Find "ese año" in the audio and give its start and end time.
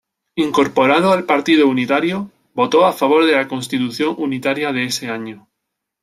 4.85-5.47